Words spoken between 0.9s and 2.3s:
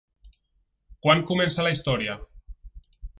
Quan comença la història?